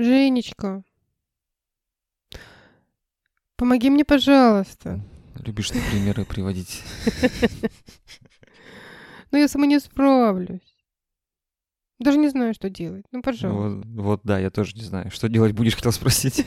[0.00, 0.82] Женечка,
[3.56, 5.04] помоги мне, пожалуйста.
[5.44, 6.82] Любишь ты примеры приводить.
[9.30, 10.74] Но я сама не справлюсь.
[11.98, 13.04] Даже не знаю, что делать.
[13.12, 13.86] Ну, пожалуйста.
[13.88, 15.10] Вот, вот, да, я тоже не знаю.
[15.10, 16.46] Что делать будешь, хотел спросить.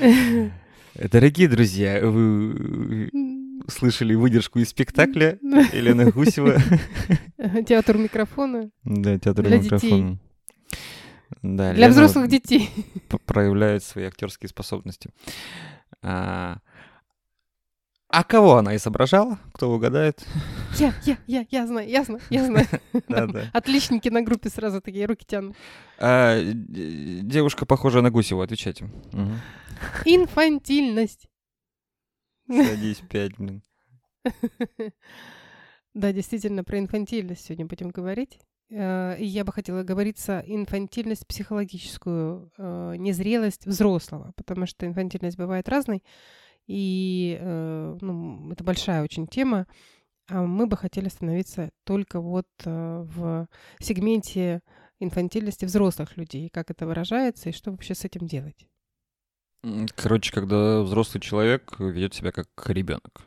[0.96, 3.08] Дорогие друзья, вы
[3.68, 5.38] слышали выдержку из спектакля
[5.72, 6.60] Елена Гусева.
[7.68, 8.72] Театр микрофона.
[8.82, 10.18] Да, театр микрофона.
[11.42, 12.70] Да, Для Лена взрослых детей.
[13.26, 15.10] проявляет свои актерские способности.
[16.02, 16.58] А,
[18.08, 19.38] а кого она изображала?
[19.52, 20.24] Кто угадает?
[20.78, 22.66] Я, я, я, я знаю, я знаю, я знаю.
[23.08, 23.50] Да, да.
[23.52, 25.56] Отличники на группе сразу такие руки тянут.
[25.98, 28.88] А, девушка, похожая на Гусеву, отвечайте.
[30.04, 31.28] Инфантильность.
[32.46, 33.62] Садись, пять, блин.
[35.94, 38.38] Да, действительно, про инфантильность сегодня будем говорить.
[38.72, 45.68] Э, И я бы хотела говориться инфантильность психологическую, э, незрелость взрослого, потому что инфантильность бывает
[45.68, 46.02] разной,
[46.66, 49.66] и э, ну, это большая очень тема.
[50.28, 53.48] А мы бы хотели остановиться только вот в
[53.80, 54.62] сегменте
[55.00, 58.68] инфантильности взрослых людей, как это выражается и что вообще с этим делать.
[59.96, 63.24] Короче, когда взрослый человек ведет себя как ребенок.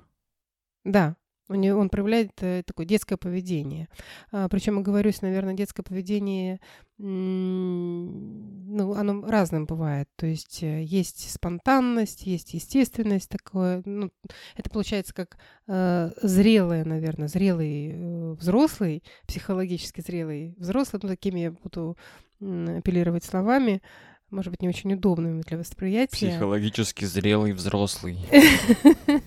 [0.85, 1.17] Да,
[1.47, 3.87] у него, он проявляет э, такое детское поведение.
[4.31, 6.59] причем, оговорюсь, наверное, детское поведение,
[6.97, 10.07] ну, оно разным бывает.
[10.15, 13.81] То есть э, есть спонтанность, есть естественность такое.
[13.85, 14.11] Ну,
[14.55, 21.01] это получается как э, зрелое, наверное, зрелый э, взрослый, психологически зрелый взрослый.
[21.03, 21.97] Ну, такими я буду
[22.39, 23.81] апеллировать словами,
[24.31, 26.29] может быть, не очень удобными для восприятия.
[26.29, 28.19] Психологически зрелый взрослый.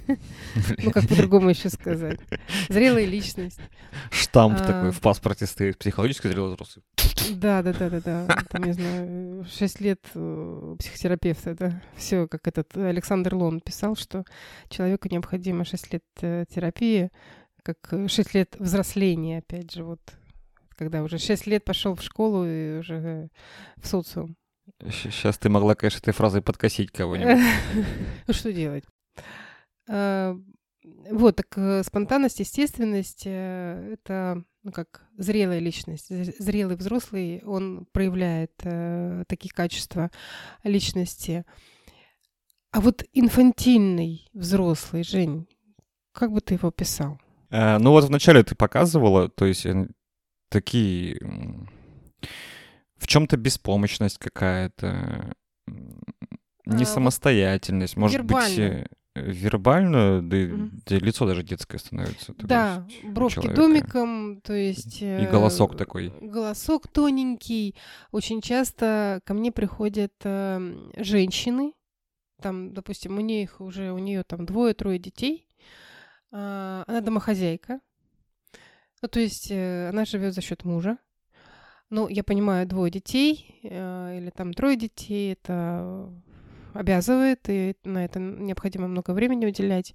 [0.83, 2.21] Ну, как по-другому еще сказать.
[2.69, 3.61] Зрелая личность.
[4.11, 4.65] Штамп А.
[4.65, 5.79] такой в паспорте стоит.
[5.79, 6.85] Психологически зрелый взрослый.
[7.31, 8.27] Да, да, да, да, да.
[8.51, 11.83] Там, не знаю, 6 лет э, психотерапевта, да.
[11.97, 14.25] Все, как этот Александр Лон писал, что
[14.69, 17.11] человеку необходимо 6 лет э, терапии,
[17.63, 17.79] как
[18.09, 20.01] 6 лет взросления, опять же, вот
[20.77, 23.29] когда уже 6 лет пошел в школу и уже
[23.77, 24.37] в социум.
[24.91, 27.43] Сейчас ты могла, конечно, этой фразой подкосить кого-нибудь.
[28.31, 28.85] Что делать?
[29.89, 30.37] А,
[31.11, 36.09] Вот, так э, спонтанность, естественность э,— это ну, как зрелая личность.
[36.09, 40.11] Зрелый взрослый, он проявляет э, такие качества
[40.63, 41.45] личности.
[42.71, 45.49] А вот инфантильный взрослый, Жень,
[46.13, 47.19] как бы ты его описал?
[47.51, 49.89] Э, Ну вот вначале ты показывала, то есть э,
[50.51, 51.19] такие...
[52.99, 55.35] В чем-то беспомощность какая-то,
[55.67, 55.73] А,
[56.67, 58.89] не самостоятельность, может быть, вербально.
[59.15, 60.37] э, вербально, да,
[60.87, 62.35] да и лицо даже детское становится.
[62.39, 63.57] Да, есть, бровки человека.
[63.57, 65.01] домиком, то есть...
[65.03, 66.13] И голосок э, такой.
[66.21, 67.75] Голосок тоненький.
[68.13, 71.73] Очень часто ко мне приходят э, женщины,
[72.41, 75.49] там, допустим, у них уже, у нее там двое-трое детей,
[76.31, 77.81] а, она домохозяйка,
[79.01, 80.99] ну, то есть э, она живет за счет мужа.
[81.91, 86.11] Ну, я понимаю, двое детей э, или там трое детей, это
[86.75, 89.95] обязывает, и на это необходимо много времени уделять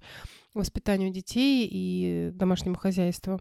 [0.54, 3.40] воспитанию детей и домашнему хозяйству.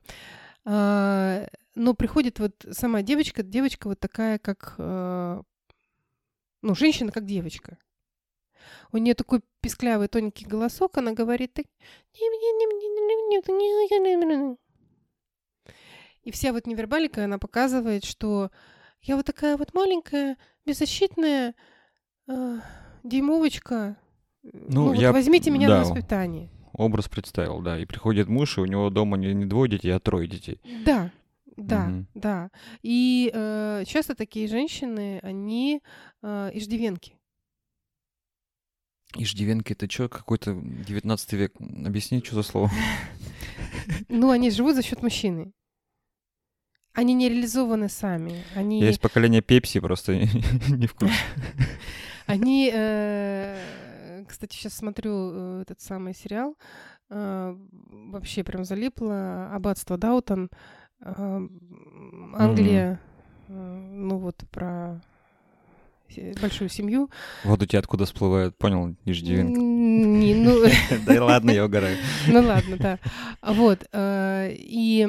[0.65, 5.41] А, но приходит вот сама девочка, девочка вот такая, как, э,
[6.61, 7.77] ну, женщина как девочка.
[8.91, 11.65] У нее такой писклявый тоненький голосок, она говорит так.
[16.23, 18.49] И вся вот невербалика, она показывает, что
[19.01, 21.53] я вот такая вот маленькая, беззащитная
[22.27, 22.59] э,
[23.03, 23.97] дюймовочка.
[24.43, 25.83] Ну, вот я- возьмите меня на да.
[25.83, 26.49] воспитание.
[26.73, 27.77] Образ представил, да.
[27.77, 30.59] И приходит муж, и у него дома не, не двое детей, а трое детей.
[30.85, 31.11] Да,
[31.57, 32.07] да, Мгм.
[32.15, 32.49] да.
[32.81, 35.81] И э, часто такие женщины, они
[36.23, 37.17] э, иждивенки.
[39.15, 41.53] Иждивенки это что, какой-то 19 век?
[41.59, 42.71] Объясни, что за слово?
[44.07, 45.51] Ну, они живут за счет мужчины.
[46.93, 48.43] Они не реализованы сами.
[48.55, 50.15] Они, Есть поколение Пепси, просто
[50.69, 51.15] не в курсе.
[52.27, 56.55] они э, кстати, сейчас смотрю э, этот самый сериал.
[57.09, 57.57] э,
[57.89, 59.49] вообще прям залипло.
[59.53, 60.49] Аббатство Даутон.
[62.35, 62.99] Англия.
[63.49, 65.01] ну вот про
[66.41, 67.09] большую семью.
[67.43, 69.59] Вот у тебя откуда всплывает, понял, иждивенка.
[69.59, 70.63] М, не, ну,
[71.05, 71.97] Да и ладно, я угораю.
[72.27, 72.99] Ну ладно, да.
[73.41, 73.85] Вот.
[73.91, 75.03] э, И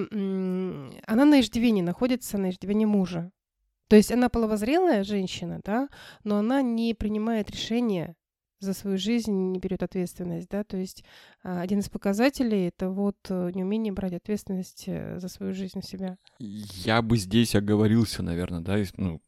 [1.06, 3.30] она на иждивении находится, на иждивении мужа.
[3.88, 5.88] То есть она половозрелая женщина, да,
[6.24, 8.16] но она не принимает решения
[8.60, 11.04] за свою жизнь, не берет ответственность, да, то есть
[11.42, 15.82] а, один из показателей это вот э, неумение брать ответственность э, за свою жизнь на
[15.82, 16.16] себя.
[16.38, 19.20] Я бы здесь оговорился, наверное, да, ну,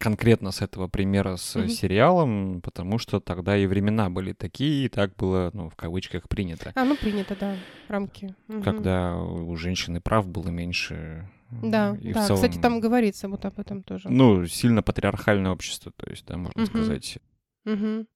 [0.00, 1.68] конкретно с этого примера с Мгм.
[1.68, 6.72] сериалом, потому что тогда и времена были такие, и так было, ну, в кавычках, принято.
[6.74, 8.34] А, ну принято, да, рамки.
[8.48, 8.62] Мгм.
[8.62, 11.28] Когда у женщины прав было меньше.
[11.62, 12.26] Да, и да.
[12.26, 14.08] целом, Кстати, там говорится вот об этом тоже.
[14.08, 16.66] Ну, сильно патриархальное общество, то есть, да, можно Мгм.
[16.66, 17.18] сказать.
[17.64, 18.06] Мгм.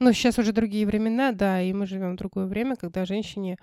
[0.00, 3.56] Ну, сейчас уже другие времена, да, и мы живем в другое время, когда женщине,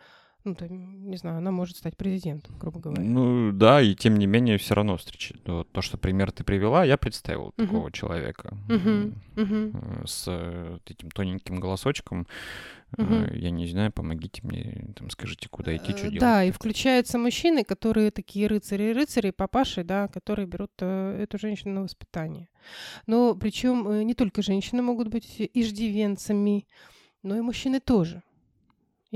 [0.46, 3.02] ну, там, не знаю, она может стать президентом, грубо говоря.
[3.02, 5.38] Ну, да, и тем не менее все равно встречать.
[5.46, 7.68] Вот то, что пример ты привела, я представил Мгм.
[7.68, 8.58] такого человека.
[8.70, 12.28] Э, с э, этим тоненьким голосочком.
[12.98, 13.34] Мгм.
[13.34, 16.20] Я не знаю, помогите мне, там, скажите, куда идти, что делать.
[16.20, 22.48] Да, и включаются мужчины, которые такие рыцари-рыцари, папаши, да, которые берут эту женщину на воспитание.
[23.08, 26.68] Но причем не только женщины могут быть иждивенцами,
[27.24, 28.22] но и мужчины тоже.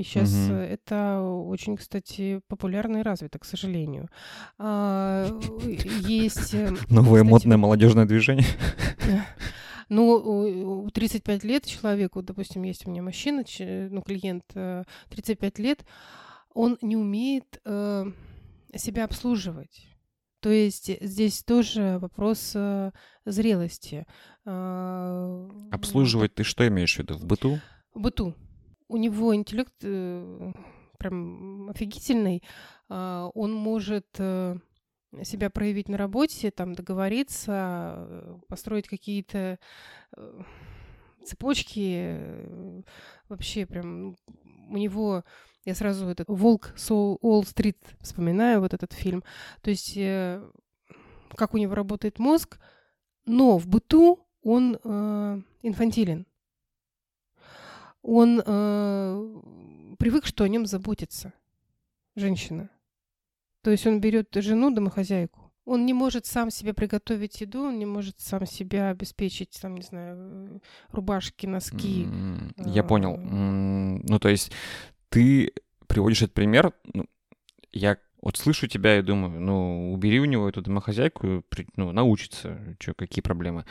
[0.00, 0.54] И сейчас Мгм.
[0.54, 4.08] это очень, кстати, популярно и развито, к сожалению.
[4.58, 5.26] А,
[6.06, 6.54] Есть...
[6.54, 8.46] э, Новое модное молодежное движение.
[9.92, 15.58] Ну, у у 35 лет человеку, допустим, есть у меня мужчина, ну, клиент, э, 35
[15.58, 15.84] лет,
[16.54, 18.04] он не умеет э,
[18.76, 19.88] себя обслуживать.
[20.38, 22.92] То есть здесь тоже вопрос э,
[23.26, 24.06] зрелости.
[24.46, 27.18] А, Обслуживать ты что имеешь в виду?
[27.18, 27.58] В быту?
[27.92, 28.36] В быту.
[28.90, 30.52] У него интеллект э,
[30.98, 32.42] прям офигительный.
[32.88, 34.56] А, Он может э,
[35.22, 39.60] себя проявить на работе, там договориться, э, построить какие-то
[41.24, 42.18] цепочки.
[43.28, 44.16] Вообще прям
[44.68, 45.22] у него
[45.64, 49.22] я сразу этот Волк с Уолл-стрит вспоминаю вот этот фильм.
[49.60, 49.94] То есть
[51.36, 52.58] как у него работает мозг,
[53.24, 56.26] но в быту он э, инфантилен.
[58.02, 61.32] Он э, привык, что о нем заботится
[62.16, 62.70] женщина.
[63.62, 65.52] То есть он берет жену, домохозяйку.
[65.66, 69.82] Он не может сам себе приготовить еду, он не может сам себя обеспечить, там, не
[69.82, 70.58] знаю, э,
[70.90, 72.04] рубашки, носки.
[72.04, 73.14] М, Я понял.
[73.16, 74.50] М, Ну, то есть
[75.10, 75.52] ты
[75.86, 77.04] приводишь этот пример, ну,
[77.72, 81.42] я вот слышу тебя и думаю, ну, убери у него эту домохозяйку,
[81.76, 83.64] ну, научится, что, какие проблемы.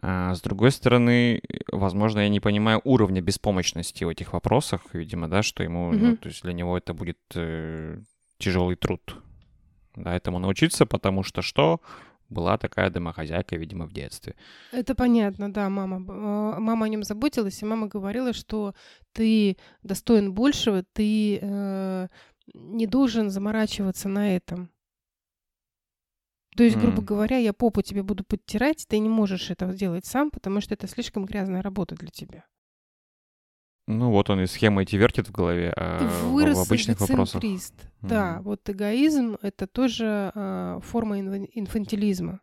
[0.00, 1.40] А с другой стороны,
[1.72, 6.16] возможно, я не понимаю уровня беспомощности в этих вопросах, видимо, да, что ему, ну, Мгм.
[6.18, 7.18] то есть для него это будет
[8.38, 9.16] тяжелый труд.
[9.94, 11.80] Да, этому научиться, потому что что?
[12.28, 14.34] Была такая домохозяйка, видимо, в детстве.
[14.72, 15.96] Это понятно, да, мама.
[15.96, 18.74] э, Мама о нем заботилась, и мама говорила, что
[19.12, 22.08] ты достоин большего, ты э,
[22.54, 24.70] не должен заморачиваться на этом.
[26.56, 30.30] То есть, грубо говоря, я попу тебе буду подтирать, ты не можешь этого сделать сам,
[30.30, 32.46] потому что это слишком грязная работа для тебя.
[33.86, 37.40] Ну, вот он и схемы эти вертит в голове, а вырос в обычных вопросах.
[38.02, 42.40] Да, вот эгоизм— это тоже а, форма инва- инфантилизма.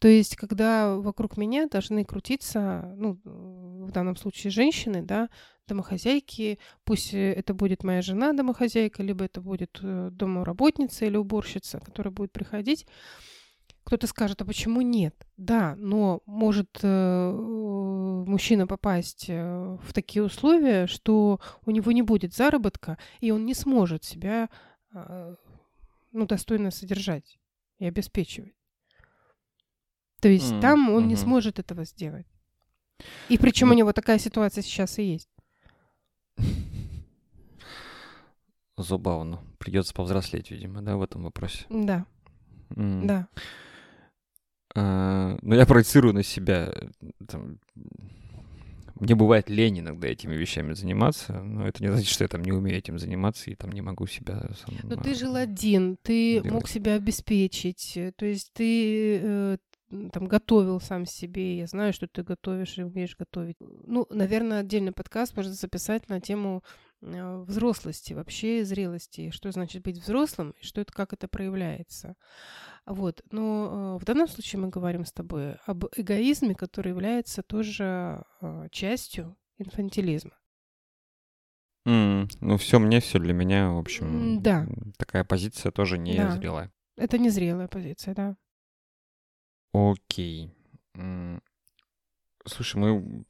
[0.00, 5.28] То есть, когда вокруг меня должны крутиться, ну, в данном случае женщины, да,
[5.70, 11.80] домохозяйки, пусть э, это будет моя жена домохозяйка, либо это будет э, домоработница или уборщица,
[11.80, 12.86] которая будет приходить,
[13.84, 15.14] кто-то скажет, а почему нет?
[15.36, 22.98] Да, но может э, мужчина попасть в такие условия, что у него не будет заработка,
[23.20, 24.48] и он не сможет себя
[24.92, 25.34] э,
[26.12, 27.38] ну, достойно содержать
[27.78, 28.54] и обеспечивать.
[30.20, 32.26] То есть М, там он не сможет этого сделать.
[33.28, 35.29] И причем у него такая ситуация сейчас и есть.
[38.82, 39.40] Забавно.
[39.58, 41.64] Придется повзрослеть, видимо, да, в этом вопросе.
[41.70, 42.06] Да,
[42.76, 43.06] М.
[43.06, 43.28] да.
[44.74, 46.72] А, Ну, я проецирую на себя.
[47.28, 47.58] там,
[48.94, 52.52] Мне бывает лень иногда этими вещами заниматься, но это не значит, что я там не
[52.52, 56.36] умею этим заниматься и там не могу себя сам, Но ты а, жил один, ты
[56.42, 56.68] мог делать.
[56.68, 59.56] себя обеспечить, э, то есть ты э,
[60.12, 61.56] там готовил сам себе.
[61.56, 63.56] Я знаю, что ты готовишь и умеешь готовить.
[63.58, 66.62] Ну, наверное, отдельный подкаст можно записать на тему
[67.00, 72.14] взрослости, вообще зрелости, что значит быть взрослым и что это, как это проявляется.
[72.86, 73.22] Вот.
[73.30, 78.68] Но э, в данном случае мы говорим с тобой об эгоизме, который является тоже э,
[78.70, 80.32] частью инфантилизма.
[81.86, 84.42] М, Ну, все мне, все для меня, в общем.
[84.42, 84.66] Да.
[84.98, 86.32] Такая позиция тоже не Да.
[86.32, 86.70] зрелая.
[86.96, 88.36] Это незрелая позиция, да.
[89.72, 90.52] Окей.
[92.46, 93.24] Слушай, мы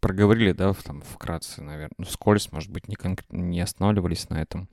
[0.00, 4.40] проговорили, да, в- там вкратце, наверное, ну, вскользь, может быть, не, конкр- не останавливались на
[4.40, 4.68] этом,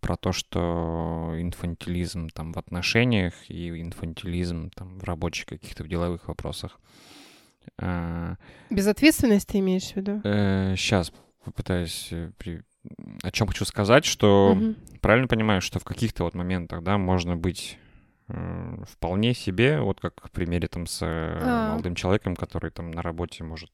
[0.00, 6.28] про то, что инфантилизм там в отношениях и инфантилизм там в рабочих каких-то в деловых
[6.28, 6.78] вопросах.
[8.70, 10.20] Безответственность ты имеешь в виду?
[10.76, 11.12] Сейчас
[11.44, 12.62] попытаюсь э, при-
[13.22, 14.76] о чем хочу сказать, что Мгм.
[15.00, 17.78] правильно понимаю, что в каких-то вот моментах, да, можно быть
[18.30, 21.06] э, вполне себе, вот как в примере там с э,
[21.42, 21.70] А.
[21.70, 23.70] молодым человеком, который там на работе может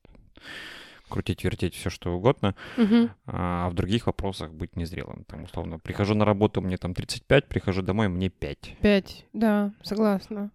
[1.15, 3.11] крутить, вертеть все что угодно, Мгм.
[3.27, 5.25] а в других вопросах быть незрелым.
[5.29, 8.77] Там, условно, прихожу на работу, мне там 35, прихожу домой, мне 5.
[8.81, 10.51] Пять, да, согласна.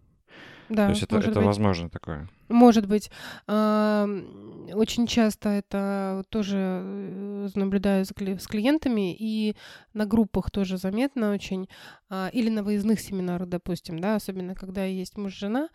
[0.67, 1.45] Да, То есть это, это быть.
[1.45, 2.27] возможно такое.
[2.49, 3.09] Может быть.
[3.47, 8.11] Очень часто это тоже э, наблюдаю с
[8.47, 9.55] клиентами, и
[9.93, 11.69] на группах тоже заметно очень,
[12.09, 15.69] а, или на выездных семинарах, допустим, да, особенно когда есть муж-жена,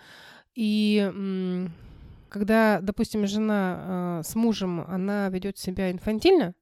[0.54, 1.10] и
[2.34, 6.54] когда, допустим, жена а, с мужем, она ведет себя инфантильно,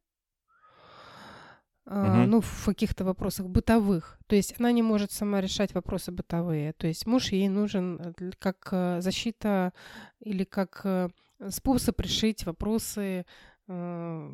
[1.86, 2.30] а, Мгм.
[2.30, 4.18] ну, в каких-то вопросах бытовых.
[4.26, 6.74] То есть она не может сама решать вопросы бытовые.
[6.74, 9.72] То есть муж ей нужен э, как э, защита
[10.20, 11.08] или как э,
[11.48, 13.24] способ решить вопросы,
[13.68, 14.30] э,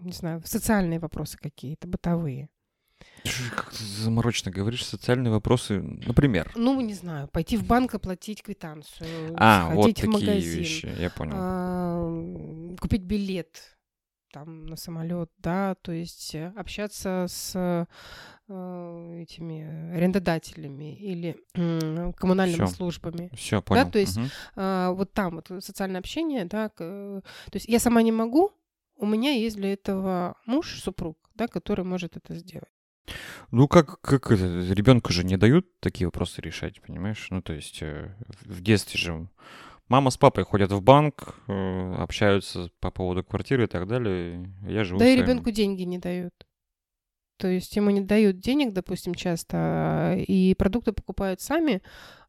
[0.00, 2.50] не знаю, социальные вопросы какие-то, бытовые.
[3.24, 6.52] Как ты заморочно говоришь, социальные вопросы, например.
[6.54, 10.86] Ну, не знаю, пойти в банк, оплатить квитанцию, А, вот сходить в такие магазин, вещи,
[10.98, 11.34] я понял.
[11.36, 13.78] а, купить билет
[14.32, 17.86] там на самолет, да, то есть э, общаться с э,
[19.22, 22.74] этими арендодателями или м, коммунальными Всё.
[22.74, 23.30] службами.
[23.34, 23.90] Все, понял.
[23.90, 24.28] то есть Мгм.
[24.56, 28.52] А, вот там вот социальное общение, да, э, то есть я сама не могу,
[28.96, 32.68] у меня есть для этого муж, супруг, да, который может это сделать.
[33.50, 37.26] Ну, как, как ребенку же не дают такие вопросы решать, понимаешь?
[37.30, 39.28] Ну, то есть э, в детстве же
[39.88, 44.52] мама с папой ходят в банк, э, общаются по поводу квартиры и так далее.
[44.66, 46.34] Я живу Да и своим- ребенку деньги не дают.
[47.38, 51.82] То есть ему не дают денег, допустим, часто, а, и продукты покупают сами,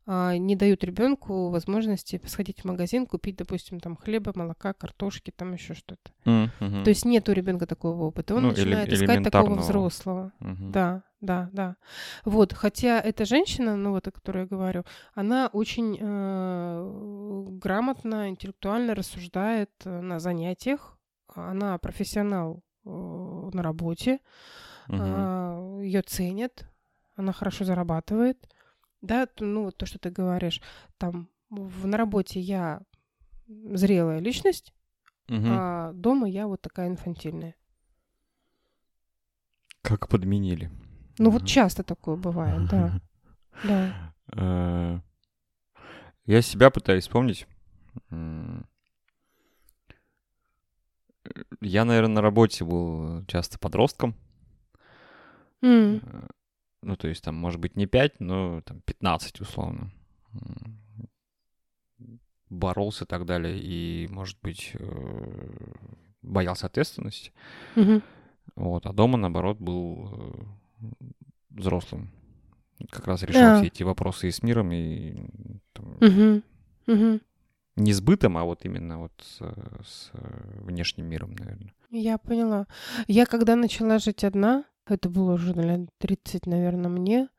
[0.10, 5.76] не дают ребенку возможности сходить в магазин, купить, допустим, там хлеба, молока, картошки, там еще
[5.76, 6.12] что-то.
[6.26, 8.34] Мгм, То есть нет у ребенка такого опыта.
[8.36, 10.32] Он Ну, начинает искать такого взрослого.
[10.40, 10.72] мгм.
[10.72, 11.76] Да, да, да.
[12.26, 18.96] Вот, хотя эта женщина, ну вот о которой я говорю, она очень э, грамотно, интеллектуально
[18.96, 20.98] рассуждает э, на занятиях.
[21.36, 24.20] Она профессионал э, на работе,
[24.88, 25.82] Мгм.
[25.82, 26.66] ее ценят,
[27.16, 28.50] она хорошо зарабатывает.
[29.02, 30.62] Да, ну вот то, что ты говоришь,
[30.98, 32.82] там в, на работе я
[33.48, 34.74] зрелая личность,
[35.28, 35.48] Мгм.
[35.52, 37.56] а дома я вот такая инфантильная.
[39.82, 40.70] Как подменили.
[41.18, 43.00] Ну вот часто такое бывает, да,
[43.64, 44.14] да.
[44.34, 45.00] Э,
[46.26, 47.48] Я себя пытаюсь вспомнить.
[48.12, 48.62] Э,
[51.62, 54.16] Я, наверное, на работе был часто подростком.
[56.82, 59.92] Ну, то есть там, может быть, не 5, но там 15 условно.
[62.50, 63.60] Боролся и так далее.
[63.60, 65.64] И, может быть, э,
[66.22, 67.32] боялся ответственности.
[68.56, 68.86] Вот.
[68.86, 70.10] А дома, наоборот, был
[70.82, 70.86] э,
[71.52, 72.10] взрослым.
[72.90, 73.58] Как раз решал Да.
[73.58, 75.18] все эти вопросы и с миром, и
[75.74, 76.42] там,
[77.76, 80.12] не с бытом, а вот именно вот с, э, с,
[80.62, 81.74] внешним миром, наверное.
[81.92, 82.68] Я поняла.
[83.08, 87.30] Я когда начала жить одна, это было уже лет 30, наверное, мне.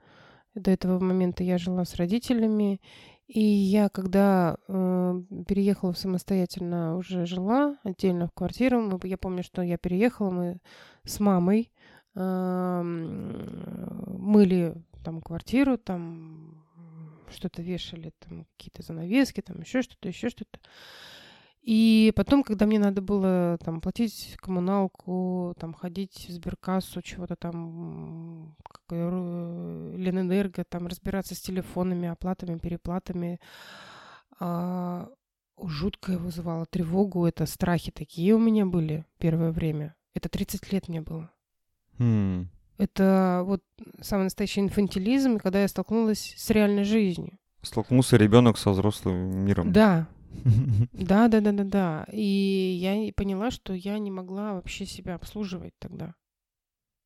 [0.54, 2.80] До этого момента я жила с родителями.
[3.26, 8.80] И я, когда э, переехала самостоятельно, уже жила отдельно в квартиру.
[8.80, 10.58] Мы, я помню, что я переехала, мы
[11.04, 11.70] с мамой
[12.16, 16.64] э, мыли там квартиру, там
[17.30, 20.58] что-то вешали, там какие-то занавески, там еще что-то, еще что-то.
[21.62, 28.56] И потом, когда мне надо было там платить коммуналку, там ходить в сберкассу, чего-то там,
[28.90, 33.40] э, Ленэнерго, там разбираться с телефонами, оплатами, переплатами,
[34.38, 35.08] а,
[35.62, 39.94] жуткое вызывало тревогу, это страхи такие у меня были первое время.
[40.14, 41.30] Это 30 лет мне было.
[41.98, 42.48] Хм.
[42.78, 43.62] Это вот
[44.00, 47.38] самый настоящий инфантилизм, когда я столкнулась с реальной жизнью.
[47.60, 49.70] Столкнулся ребенок со взрослым миром.
[49.70, 50.08] Да,
[50.92, 52.06] Да, да, да, да, да.
[52.12, 56.14] И я поняла, что я не могла вообще себя обслуживать тогда.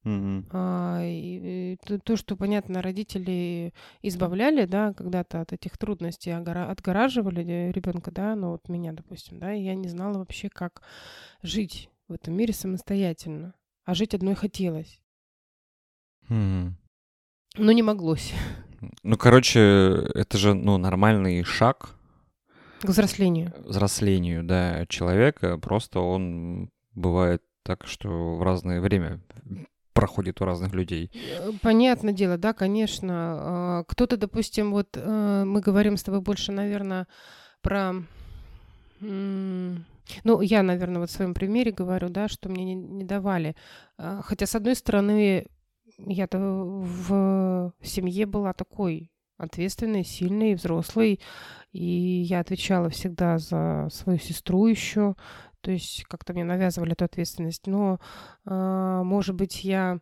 [0.04, 0.46] Мгм.
[0.50, 6.70] А, и, и то, то, что, понятно, родители избавляли, да, когда-то от этих трудностей, огора-
[6.70, 10.82] отгораживали ребенка, да, ну вот меня, допустим, да, и я не знала вообще, как
[11.42, 13.54] жить в этом мире самостоятельно.
[13.86, 15.00] А жить одной хотелось.
[16.28, 16.76] Мгм.
[17.56, 18.32] Но не моглось.
[19.02, 19.60] Ну, короче,
[20.14, 21.96] это же, ну, нормальный шаг
[22.84, 23.52] К взрослению.
[23.64, 25.58] взрослению, да, человека.
[25.58, 29.20] Просто он бывает так, что в разное время
[29.94, 31.10] проходит у разных людей.
[31.40, 33.12] Э, Понятное дело, да, конечно.
[33.12, 37.06] А, Кто-то, допустим, вот э, мы говорим с тобой больше, наверное,
[37.62, 37.94] про...
[39.00, 43.56] Ну, я, наверное, вот в своем примере говорю, да, что мне не, не давали.
[43.96, 45.46] А, Хотя, с одной стороны,
[45.98, 51.20] я-то в семье была такой ответственный, сильный, взрослый.
[51.74, 55.16] И я отвечала всегда за свою сестру еще.
[55.60, 57.66] То есть как-то мне навязывали эту ответственность.
[57.66, 57.98] Но,
[58.46, 59.98] э, может быть, я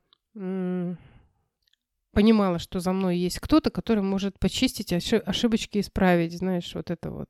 [2.13, 7.29] понимала, что за мной есть кто-то, который может почистить, ошибочки исправить, знаешь, вот это вот.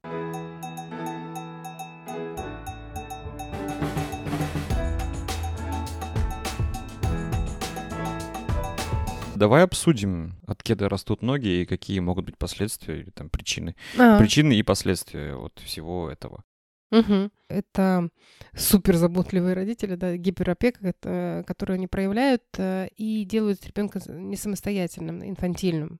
[9.42, 13.74] Давай обсудим, от кеда растут ноги и какие могут быть последствия или там причины.
[13.98, 14.16] А.
[14.16, 16.44] Причины и последствия вот всего этого.
[16.92, 17.30] Угу.
[17.48, 18.08] Это
[18.54, 25.98] супер заботливые родители, да, гиперопека, которую они проявляют э, и делают ребенка не самостоятельным, инфантильным.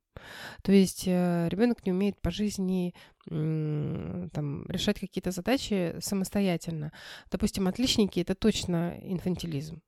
[0.63, 2.95] То есть э, ребенок не умеет по жизни
[3.27, 6.93] там, решать какие-то задачи самостоятельно.
[7.29, 9.83] Допустим, отличники это точно инфантилизм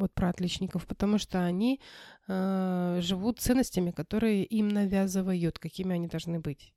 [0.00, 1.80] вот про отличников, потому что они
[2.28, 6.72] э, живут ценностями, которые им навязывают, какими они должны быть.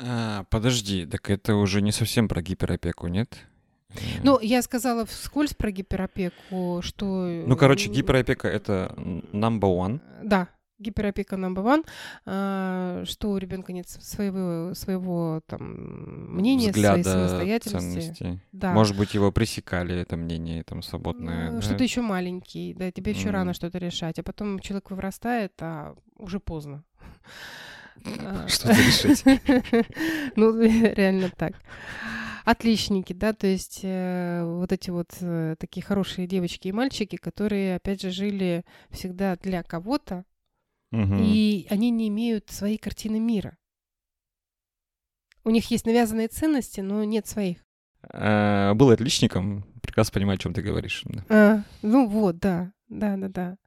[0.00, 3.38] А, подожди, так это уже не совсем про гиперопеку, нет?
[4.22, 7.44] Ну, я сказала вскользь про гиперопеку, что...
[7.46, 8.94] Ну, короче, гиперопека— это
[9.32, 10.00] number one.
[10.22, 11.86] Да, гиперопека number one,
[12.26, 18.00] а, что у ребенка нет своего, своего там, мнения, Взгляда, своей самостоятельности.
[18.00, 18.40] Ценностей.
[18.52, 18.72] Да.
[18.72, 21.50] Может быть, его пресекали, это мнение там свободное.
[21.50, 21.78] Ну, что да?
[21.78, 23.32] ты еще маленький, да, тебе еще mm.
[23.32, 26.84] рано что-то решать, а потом человек вырастает, а уже поздно.
[28.04, 28.46] А.
[28.46, 29.24] Что-то решить.
[30.36, 31.54] Ну, реально так.
[32.44, 37.76] Отличники, да, то есть э, вот эти вот э, такие хорошие девочки и мальчики, которые,
[37.76, 40.24] опять же, жили всегда для кого-то,
[40.92, 41.16] Угу.
[41.20, 43.56] И они не имеют своей картины мира.
[45.44, 47.58] У них есть навязанные ценности, но нет своих.
[48.02, 51.04] А, был отличником, прекрасно понимаю, о чем ты говоришь.
[51.28, 53.58] А, ну вот, да, да, да, да.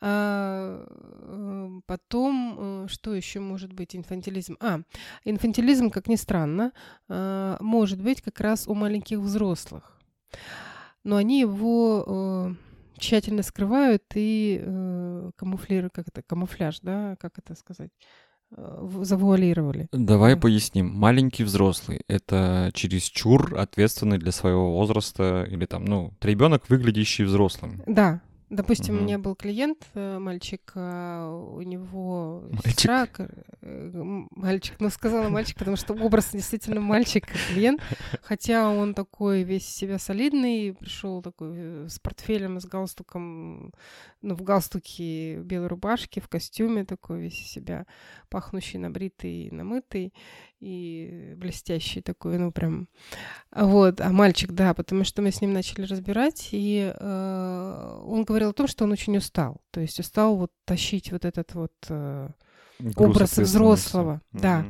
[0.00, 4.56] А, э, потом, э, что еще может быть инфантилизм?
[4.60, 4.80] А,
[5.24, 6.72] инфантилизм, как ни странно,
[7.08, 9.98] а, может быть как раз у маленьких взрослых.
[11.02, 12.54] Но они его э,
[12.98, 17.90] тщательно скрывают и э, камуфлируют, как это, камуфляж, да, как это сказать,
[18.56, 19.88] э, завуалировали.
[19.92, 20.40] Давай да.
[20.40, 20.90] поясним.
[20.94, 27.82] Маленький взрослый— это чересчур ответственный для своего возраста или там, ну, ребенок, выглядящий взрослым.
[27.86, 29.02] Да, Допустим, угу.
[29.02, 32.70] у меня был клиент, э, мальчик, а, у него мальчик.
[32.70, 33.90] сестра, э,
[34.30, 37.82] мальчик, ну сказала мальчик, потому что образ действительно мальчик, клиент,
[38.22, 43.74] хотя он такой весь себя солидный, пришел такой э, с портфелем, с галстуком,
[44.22, 47.84] ну в галстуке, белой рубашке, в костюме такой весь себя
[48.30, 50.14] пахнущий, набритый, намытый,
[50.60, 52.88] и блестящий такой, ну прям.
[53.54, 58.50] Вот, а мальчик, да, потому что мы с ним начали разбирать, и э, он говорил
[58.50, 62.28] о том, что он очень устал, то есть устал вот тащить вот этот вот э,
[62.96, 64.40] образ взрослого, mm-hmm.
[64.40, 64.66] да.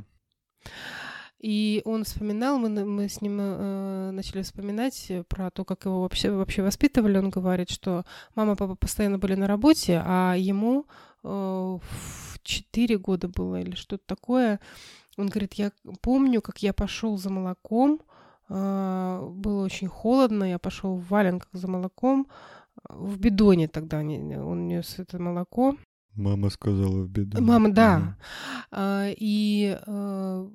[1.40, 6.32] И он вспоминал, мы, мы с ним э, начали вспоминать про то, как его вообще,
[6.32, 7.16] вообще воспитывали.
[7.16, 10.86] Он говорит, что мама и папа постоянно были на работе, а ему
[11.22, 14.58] э, в 4 года было или что-то такое,
[15.18, 18.00] он говорит, я помню, как я пошел за молоком,
[18.48, 22.28] а, было очень холодно, я пошел в валенках за молоком,
[22.88, 25.76] в бидоне тогда он нес это молоко.
[26.14, 27.44] Мама сказала в бидоне.
[27.44, 28.16] Мама, да.
[28.72, 29.14] Mm.
[29.18, 30.48] И а,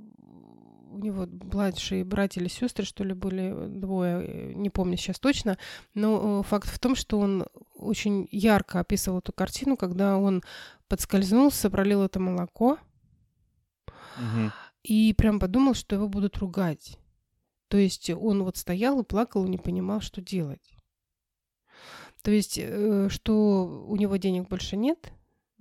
[0.94, 5.58] у него младшие братья или сестры, что ли, были двое, не помню сейчас точно,
[5.96, 10.44] но э, факт в том, что он очень ярко описывал эту картину, когда он
[10.88, 12.78] подскользнулся, пролил это молоко,
[14.18, 14.52] Угу.
[14.84, 16.98] И прям подумал, что его будут ругать.
[17.68, 20.78] То есть он вот стоял и плакал, и не понимал, что делать.
[22.22, 25.12] То есть, э, что у него денег больше нет,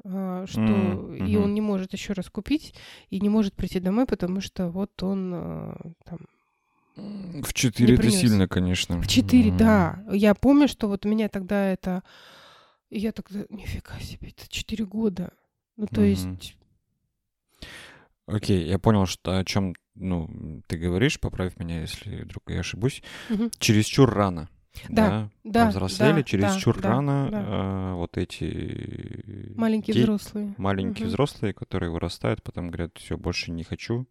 [0.04, 1.26] а, что mm-hmm.
[1.26, 2.74] и он не может еще раз купить,
[3.10, 6.18] и не может прийти домой, потому что вот он а, там
[6.94, 9.00] в четыре это сильно, конечно.
[9.00, 9.56] В четыре, mm.
[9.56, 10.04] да.
[10.12, 12.02] Я помню, что вот у меня тогда это...
[12.90, 13.46] Я тогда...
[13.48, 15.32] Нифига себе, это четыре года.
[15.76, 16.10] Ну, то mm-hmm.
[16.10, 16.56] есть
[18.26, 23.02] Окей, я понял, что о чем ну, ты говоришь, поправь меня, если вдруг я ошибусь.
[23.30, 23.50] Угу.
[23.58, 24.48] Чересчур рано.
[24.88, 27.44] Да, да, повзрослели, да, чересчур да, рано да.
[27.44, 31.10] Э, вот эти маленькие де- взрослые, маленькие угу.
[31.10, 34.06] взрослые, которые вырастают, потом говорят, все больше не хочу.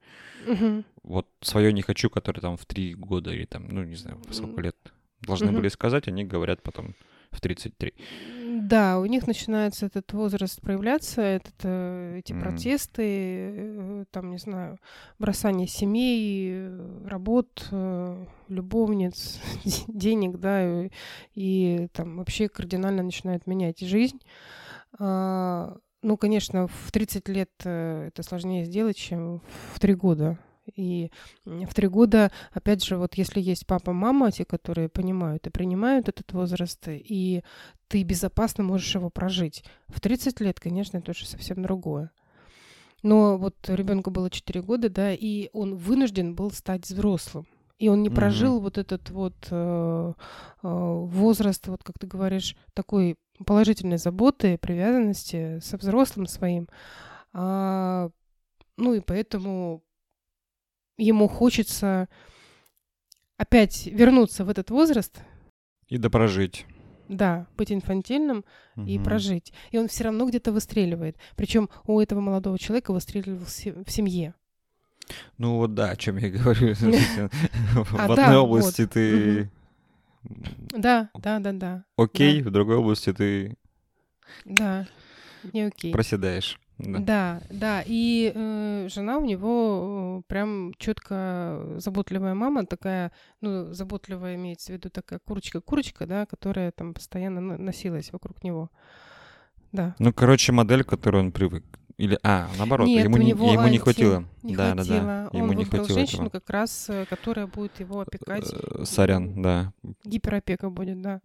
[0.47, 0.83] Угу.
[1.01, 4.61] Вот свое не хочу, которое там в три года или там, ну не знаю, сколько
[4.61, 4.75] лет
[5.21, 5.57] должны угу.
[5.57, 6.93] были сказать, они говорят потом
[7.31, 7.93] в 33.
[8.71, 12.39] Да, у них начинается этот возраст проявляться, этот, э, эти mm.
[12.39, 14.79] протесты, э, там, не знаю,
[15.19, 16.69] бросание семей,
[17.05, 19.41] работ, э, любовниц,
[19.89, 20.89] денег, да, и,
[21.35, 24.21] и там вообще кардинально начинают менять жизнь.
[24.97, 29.41] А, ну, конечно, в 30 лет это сложнее сделать, чем
[29.73, 30.39] в 3 года.
[30.75, 31.11] И
[31.43, 36.07] в три года, опять же, вот если есть папа, мама, те, которые понимают и принимают
[36.07, 37.43] этот возраст, и
[37.87, 39.63] ты безопасно можешь его прожить.
[39.87, 42.11] В 30 лет, конечно, это уже совсем другое.
[43.03, 47.47] Но вот ребенку было 4 года, да, и он вынужден был стать взрослым.
[47.79, 48.15] И он не mm-hmm.
[48.15, 50.13] прожил вот этот вот э,
[50.61, 56.69] э, возраст, вот как ты говоришь, такой положительной заботы, привязанности со взрослым своим.
[57.33, 58.11] А,
[58.77, 59.83] ну и поэтому
[61.01, 62.07] ему хочется
[63.37, 65.21] опять вернуться в этот возраст.
[65.87, 66.65] И допрожить.
[67.09, 68.85] Да, быть инфантильным угу.
[68.85, 69.51] и прожить.
[69.71, 71.17] И он все равно где-то выстреливает.
[71.35, 74.33] Причем у этого молодого человека выстреливал в семье.
[75.37, 76.73] Ну вот да, о чем я говорю.
[77.73, 79.51] В а, одной области ты...
[80.23, 81.83] Да, да, да, да.
[81.97, 83.57] Окей, в другой области ты...
[84.45, 84.87] Да,
[85.51, 85.91] не окей.
[85.91, 86.60] Проседаешь.
[86.83, 87.83] Да, да, да.
[87.85, 94.75] И э, жена у него э, прям четко заботливая мама, такая, ну, заботливая имеется в
[94.75, 98.69] виду такая курочка-курочка, да, которая там постоянно носилась вокруг него.
[99.71, 99.95] Да.
[99.99, 101.63] Ну, короче, модель, к которой он привык.
[101.97, 104.25] Или, а, наоборот, Нет, ему, не, ему не хватило.
[104.41, 104.99] Не да, хватило.
[104.99, 105.37] да, да.
[105.37, 106.39] Ему он не хватило женщину, этого.
[106.39, 108.51] как раз, э, которая будет его опекать.
[108.51, 109.71] Э, сорян, да.
[110.03, 111.21] Гиперопека будет, да.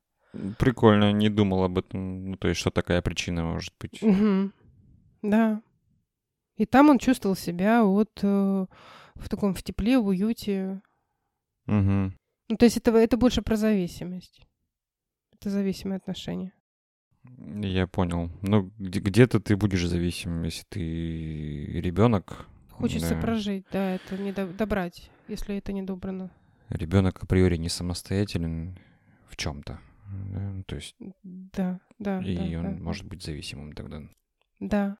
[0.58, 2.32] Прикольно, не думал об этом.
[2.32, 4.02] Ну, то есть, что такая причина может быть.
[4.02, 4.50] Угу.
[5.30, 5.62] Да.
[6.56, 8.66] И там он чувствовал себя вот э,
[9.14, 10.80] в таком в тепле, в уюте.
[11.66, 12.12] Угу.
[12.48, 14.46] Ну, то есть это, это больше про зависимость.
[15.32, 16.52] Это зависимые отношения.
[17.60, 18.30] Я понял.
[18.42, 22.46] Ну, где-то ты будешь зависим, если ты ребенок.
[22.70, 23.20] Хочется да.
[23.20, 26.30] прожить, да, это не до- добрать, если это не добрано.
[26.68, 28.78] Ребенок априори не самостоятелен
[29.28, 29.80] в чем-то.
[30.30, 30.50] Да?
[30.52, 30.94] Ну, то есть.
[31.22, 32.22] Да, да.
[32.22, 32.82] И да, он да.
[32.82, 34.02] может быть зависимым тогда.
[34.60, 34.98] Да.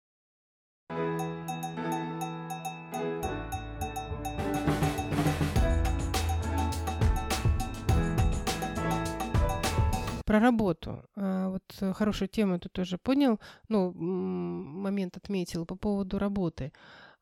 [10.27, 11.05] Про работу.
[11.15, 16.73] А, вот э, хорошую тему ты тоже понял, ну, момент отметил по поводу работы.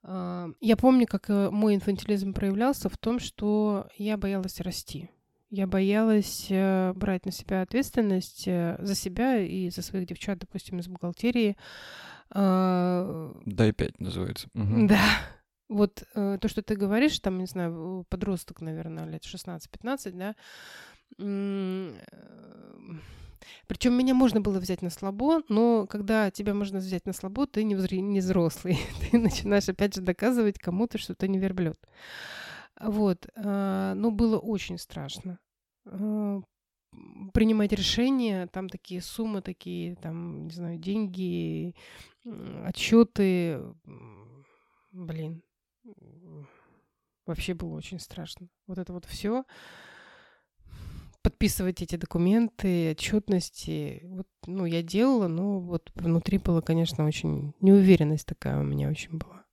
[0.03, 5.11] А, я помню, как э, мой инфантилизм проявлялся в том, что я боялась расти.
[5.51, 10.89] Я боялась э, брать на себя ответственность за себя и за своих девчат, допустим, из
[10.89, 11.59] бухгалтерии.
[12.31, 14.49] А, Дай пять называется.
[14.55, 14.87] Угу.
[14.89, 15.05] Да.
[15.69, 20.37] Вот то, что ты говоришь, там, не знаю, подросток, наверное, лет 16-15, да,
[23.67, 27.65] Причем меня можно было взять на слабо, но когда тебя можно взять на слабо, ты
[27.65, 27.95] не, взр...
[27.95, 28.79] не взрослый.
[29.11, 31.79] Ты начинаешь опять же доказывать кому-то, что ты не верблюд.
[32.81, 33.27] Вот.
[33.37, 35.39] А, но было очень страшно
[35.87, 36.41] а,
[37.33, 41.75] принимать решения, там такие суммы, такие, там, не знаю, деньги,
[42.65, 43.63] отчеты.
[44.93, 45.43] Блин,
[47.27, 48.49] вообще было очень страшно.
[48.67, 49.45] Вот это вот все
[51.25, 54.03] подписывать эти документы, отчетности.
[54.05, 59.19] Вот, ну, я делала, но вот внутри была, конечно, очень неуверенность такая у меня очень
[59.19, 59.45] была.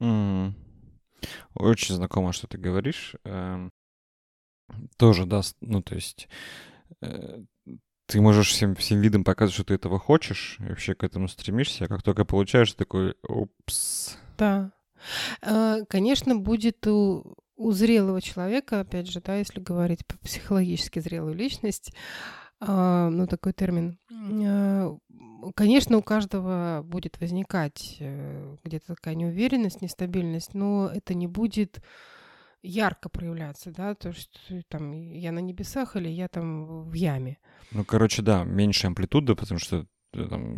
[0.00, 0.52] Mm.
[1.54, 3.16] Очень знакомо, что ты говоришь.
[3.24, 3.72] Эм,
[4.98, 6.28] тоже, да, ну, то есть
[7.00, 7.42] э,
[8.06, 11.86] ты можешь всем, всем видом показывать, что ты этого хочешь, и вообще к этому стремишься,
[11.86, 14.18] а как только получаешь, такой, упс.
[14.36, 14.70] Да.
[15.40, 21.34] Э, конечно, будет у у зрелого человека, опять же, да, если говорить про психологически зрелую
[21.34, 21.92] личность,
[22.60, 24.96] э, ну, такой термин, э,
[25.54, 31.82] конечно, у каждого будет возникать э, где-то такая неуверенность, нестабильность, но это не будет
[32.62, 34.38] ярко проявляться, да, то есть
[34.68, 37.38] там я на небесах или я там в яме.
[37.70, 40.56] Ну, короче, да, меньше амплитуда, потому что Э, там,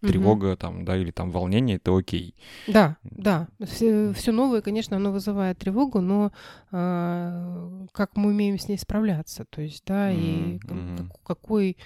[0.00, 0.56] тревога, угу.
[0.56, 2.34] там, да, или там волнение, это окей.
[2.66, 3.48] Да, да.
[3.64, 6.32] Все, все новое, конечно, оно вызывает тревогу, но
[6.70, 11.76] э, как мы умеем с ней справляться, то есть, да, и mm какой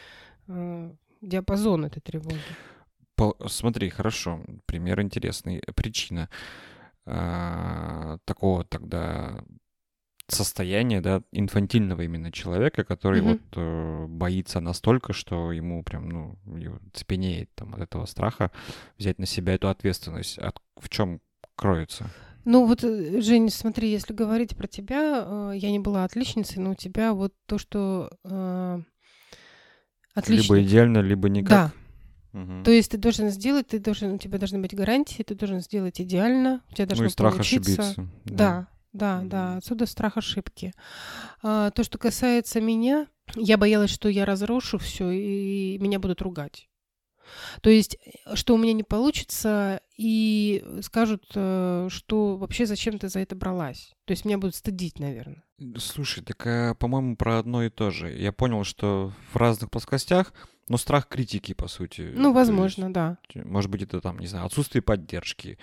[0.49, 2.39] э, диапазон этой тревоги.
[3.17, 5.63] По, смотри, хорошо, пример интересный.
[5.75, 6.29] Причина
[7.07, 9.43] э, такого тогда
[10.29, 13.29] состояние, да, инфантильного именно человека, который mm-hmm.
[13.33, 16.39] вот э, боится настолько, что ему прям, ну,
[16.93, 18.51] цепенеет там от этого страха
[18.99, 20.39] взять на себя эту ответственность.
[20.39, 21.21] От, в чем
[21.55, 22.11] кроется?
[22.45, 26.73] Ну вот, э, Жень, смотри, если говорить про тебя, э, я не была отличницей, но
[26.73, 28.81] у тебя вот то, что э,
[30.15, 30.55] отлично.
[30.55, 31.51] Либо идеально, либо никак.
[31.51, 31.73] Да.
[32.41, 32.65] Угу.
[32.65, 36.01] То есть ты должен сделать, ты должен, у тебя должны быть гарантии, ты должен сделать
[36.01, 37.83] идеально, у тебя должно ну, и страх получиться.
[37.83, 38.09] ошибиться.
[38.25, 38.37] Да.
[38.37, 38.69] да.
[38.97, 39.29] Да, mm-hmm.
[39.29, 40.73] да, отсюда страх ошибки.
[41.43, 46.69] А, то, что касается меня, я боялась, что я разрушу все и меня будут ругать.
[47.61, 53.09] То есть, э, что у меня не получится, и скажут, э, что вообще зачем ты
[53.09, 53.93] за это бралась.
[54.05, 55.43] То есть меня будут стыдить, наверное.
[55.79, 58.11] Слушай, так, по-моему, про одно и то же.
[58.11, 60.33] Я понял, что в разных плоскостях,
[60.69, 62.13] но страх критики, по сути.
[62.15, 63.19] Ну, возможно, да.
[63.35, 65.59] Может быть, это там, не знаю, отсутствие поддержки.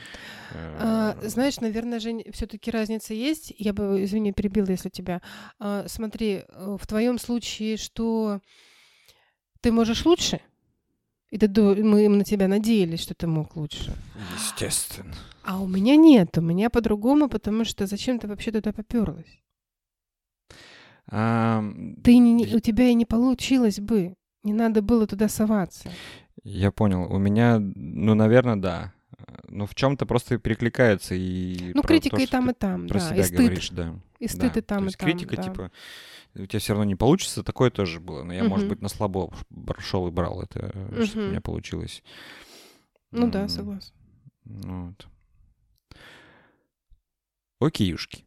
[0.54, 3.54] А, знаешь, наверное, Жень, все-таки разница есть.
[3.58, 5.22] Я бы, извини, перебила, если тебя.
[5.60, 8.39] А, смотри, в твоем случае, что
[9.60, 10.39] ты можешь лучше,
[11.32, 13.94] и ты, мы на тебя надеялись, что ты мог лучше.
[14.36, 15.16] Естественно.
[15.44, 19.39] А у меня нет, у меня по-другому, потому что зачем ты вообще туда поперлась?
[21.08, 21.62] А...
[22.04, 24.16] Ты не, у тебя и не получилось бы.
[24.43, 25.89] Не надо было туда соваться.
[26.43, 27.12] Я понял.
[27.12, 28.93] У меня, ну, наверное, да.
[29.47, 31.71] Ну, в чем-то просто перекликается и.
[31.73, 33.10] Ну, критика то, и там, и там, про да.
[33.10, 33.39] себя и стыд.
[33.39, 33.95] говоришь, да.
[34.19, 34.60] И стыд да.
[34.60, 35.10] и там, то и есть там.
[35.10, 35.43] Критика, да.
[35.43, 35.71] типа,
[36.36, 38.23] у тебя все равно не получится, такое тоже было.
[38.23, 38.49] Но я, угу.
[38.49, 39.34] может быть, на слабо
[39.79, 41.06] шел и брал это, угу.
[41.06, 42.03] что у меня получилось.
[43.12, 43.93] Ну да, согласен.
[44.43, 45.08] Вот.
[47.60, 48.25] Окейушки.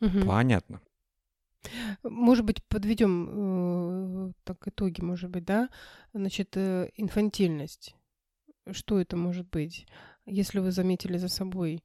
[0.00, 0.26] Угу.
[0.26, 0.80] Понятно.
[2.02, 5.68] Может быть, подведем э, так итоги, может быть, да?
[6.12, 7.94] Значит, э, инфантильность.
[8.70, 9.86] Что это может быть?
[10.26, 11.82] Если вы заметили за собой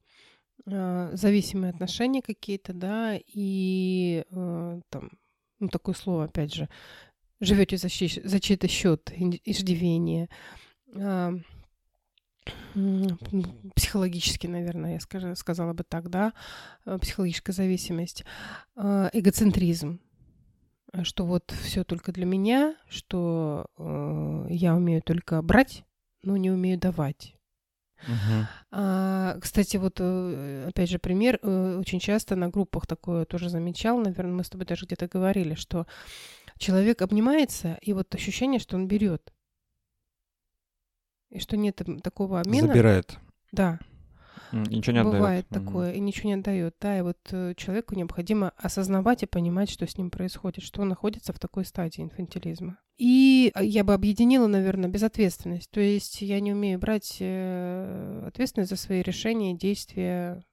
[0.65, 5.11] э, зависимые отношения какие-то, да, и э, там,
[5.59, 6.69] ну, такое слово, опять же,
[7.39, 10.29] живете за, за чей-то счет, иждивение,
[10.93, 11.31] э,
[13.75, 16.33] психологически, наверное, я скажу, сказала бы так, да,
[16.85, 18.25] э, психологическая зависимость,
[18.75, 19.99] э, эгоцентризм,
[21.03, 25.83] что вот все только для меня, что э, я умею только брать,
[26.23, 27.35] но не умею давать.
[28.07, 28.45] Uh-huh.
[28.71, 34.43] А, кстати, вот опять же пример, очень часто на группах такое тоже замечал, наверное, мы
[34.43, 35.87] с тобой даже где-то говорили, что
[36.57, 39.33] человек обнимается, и вот ощущение, что он берет
[41.29, 42.67] и что нет такого обмена.
[42.67, 43.17] Забирает.
[43.51, 43.79] Да.
[44.51, 45.15] ничего не отдает.
[45.15, 45.65] Бывает отдает.
[45.65, 45.97] такое, mm-hmm.
[45.97, 46.75] и ничего не отдает.
[46.81, 50.89] Да, и вот э, человеку необходимо осознавать и понимать, что с ним происходит, что он
[50.89, 52.77] находится в такой стадии инфантилизма.
[52.97, 55.69] И а, я бы объединила, наверное, безответственность.
[55.71, 60.43] То есть я не умею брать э, ответственность за свои решения, действия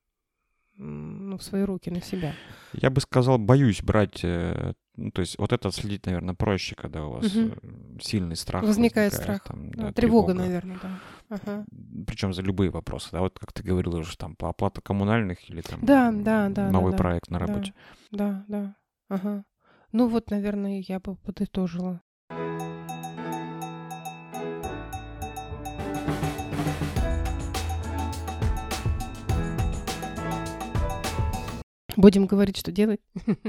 [0.76, 2.35] ну, в свои руки, на себя.
[2.72, 7.07] Я бы сказал, боюсь брать э, ну, то есть вот это следить, наверное, проще, когда
[7.07, 7.55] у вас угу.
[8.00, 9.12] сильный страх возникает.
[9.12, 9.44] возникает страх.
[9.44, 11.00] Там, да, тревога, тревога, наверное, да.
[11.31, 11.64] Ага.
[12.07, 15.62] Причем за любые вопросы, да, вот как ты говорила уже там по оплате коммунальных или
[15.62, 17.72] там да, да, да, новый да, проект на работе.
[18.11, 18.76] Да, да, да.
[19.09, 19.44] Ага.
[19.92, 22.02] Ну вот, наверное, я бы подытожила.
[31.96, 33.00] Будем говорить, что делать.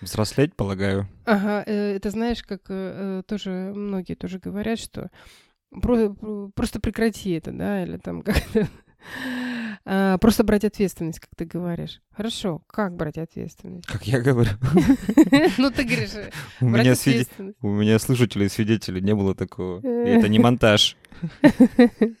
[0.00, 1.08] Взрослеть, полагаю.
[1.24, 5.10] Ага, э, это знаешь, как э, тоже многие тоже говорят, что
[5.70, 6.14] про,
[6.54, 8.68] просто прекрати это, да, или там как-то
[9.84, 12.00] а, просто брать ответственность, как ты говоришь.
[12.12, 13.86] Хорошо, как брать ответственность?
[13.86, 14.50] Как я говорю.
[15.58, 16.10] Ну, ты говоришь,
[16.60, 17.26] у меня, свиде...
[17.60, 19.80] у меня слушателей и свидетелей не было такого.
[19.86, 20.96] Это не монтаж.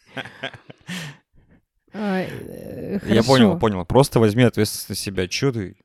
[1.92, 3.84] А, э, я понял, понял.
[3.84, 5.26] Просто возьми ответственность на себя.
[5.26, 5.76] Чё ты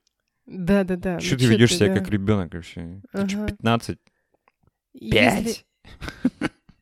[0.45, 1.19] да, да, да.
[1.19, 1.99] Что ну, ты ведешь себя да.
[1.99, 3.01] как ребенок вообще?
[3.13, 3.23] Ага.
[3.23, 3.99] Ты что, 15?
[5.11, 5.65] Пять?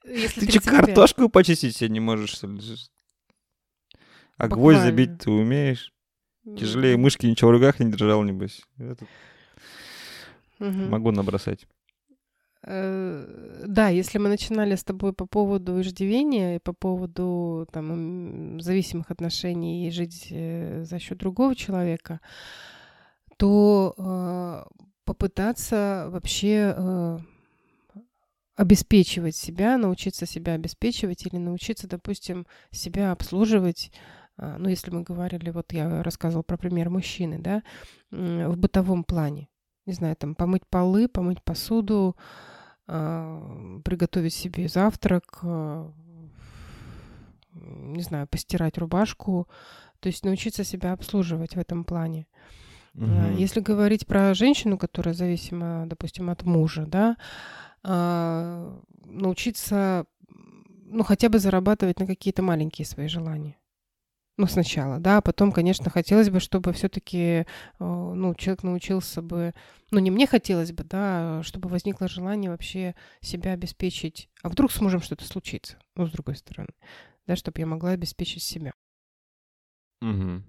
[0.03, 2.39] Ты что, картошку почистить себе не можешь,
[4.37, 5.93] А гвоздь забить ты умеешь?
[6.43, 8.61] Тяжелее мышки ничего в руках не держал, небось.
[10.59, 11.65] Могу набросать.
[12.65, 19.11] Э, да, если мы начинали с тобой по поводу иждивения и по поводу там, зависимых
[19.11, 22.21] отношений и жить э, за счет другого человека,
[23.37, 24.63] то э,
[25.05, 27.19] попытаться вообще э,
[28.55, 33.91] обеспечивать себя, научиться себя обеспечивать или научиться, допустим, себя обслуживать.
[34.37, 37.63] Э, ну, если мы говорили, вот я рассказывала про пример мужчины, да,
[38.11, 39.49] в бытовом плане.
[39.85, 42.15] Не знаю, там помыть полы, помыть посуду,
[42.85, 45.43] приготовить себе завтрак,
[47.53, 49.47] не знаю, постирать рубашку,
[49.99, 52.27] то есть научиться себя обслуживать в этом плане.
[52.95, 53.37] Угу.
[53.37, 57.17] Если говорить про женщину, которая зависима, допустим, от мужа, да,
[57.83, 63.57] а, научиться, ну, хотя бы зарабатывать на какие-то маленькие свои желания.
[64.35, 67.45] Ну, сначала, да, а потом, конечно, хотелось бы, чтобы все-таки,
[67.77, 69.53] ну, человек научился бы,
[69.91, 74.29] ну, не мне хотелось бы, да, чтобы возникло желание вообще себя обеспечить.
[74.41, 76.73] А вдруг с мужем что-то случится, ну, с другой стороны,
[77.27, 78.73] да, чтобы я могла обеспечить себя.
[80.01, 80.41] Угу.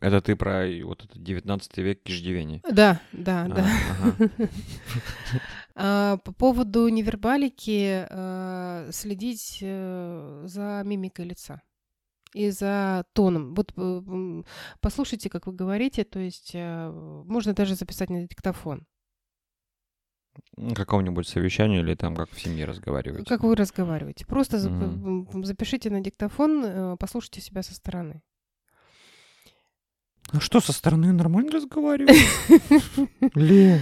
[0.00, 2.62] Это ты про вот этот 19 век иждивение.
[2.70, 3.66] Да, да, А, да.
[3.90, 4.30] ага.
[5.82, 11.62] А, По поводу невербалики э, следить э, за мимикой лица
[12.34, 13.54] и за тоном.
[13.54, 14.42] Вот э,
[14.80, 18.86] послушайте, как вы говорите, то есть можно даже записать на диктофон.
[20.56, 23.26] На каком-нибудь совещании или там как в семье разговариваете.
[23.28, 24.26] Как вы разговариваете.
[24.26, 28.22] Просто м, запишите на диктофон, послушайте себя со стороны.
[30.32, 32.26] А что, со стороны нормально разговариваешь?
[33.34, 33.80] Лен.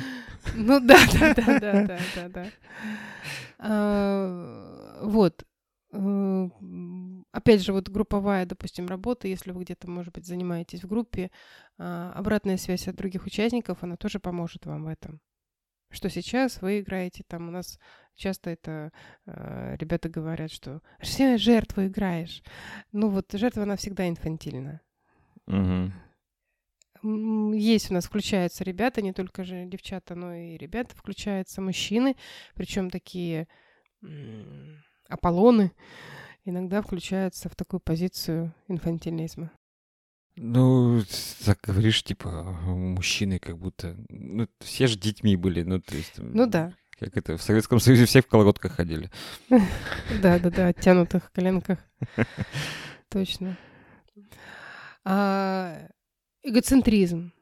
[0.54, 2.46] Ну да, да, да, да, да, да, да.
[3.58, 5.44] А, Вот.
[5.92, 6.48] Э,
[7.30, 11.30] Опять же, вот групповая, допустим, работа, если вы где-то, может быть, занимаетесь в группе,
[11.76, 15.20] а, обратная связь от других участников, она тоже поможет вам в этом.
[15.90, 17.78] Что сейчас вы играете, там у нас
[18.14, 18.92] часто это
[19.24, 22.42] э, ребята говорят, что все жертву играешь.
[22.92, 24.82] Ну вот жертва, она всегда инфантильна.
[25.46, 25.94] Мгм.
[27.02, 32.16] Есть у нас, включаются ребята, не только же девчата, но и ребята, включаются мужчины,
[32.54, 33.48] причем такие
[35.08, 35.72] Аполлоны
[36.44, 39.50] иногда включаются в такую позицию инфантилизма.
[40.36, 41.02] Ну,
[41.44, 42.28] так говоришь, типа,
[42.64, 43.96] мужчины как будто...
[44.08, 46.12] Ну, все же детьми были, ну, то есть...
[46.16, 49.10] Ну да, Как это, в Советском Союзе все в колготках ходили.
[50.22, 51.78] да, да, да, оттянутых коленках.
[53.08, 53.56] Точно.
[55.04, 55.88] А,
[56.42, 57.32] эгоцентризм.